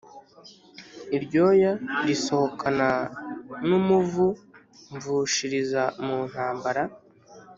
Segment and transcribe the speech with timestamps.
[1.15, 1.71] iryoya
[2.07, 2.89] risohokana
[3.67, 4.25] n'umuvu
[4.95, 6.83] mvushiriza mu ntambara.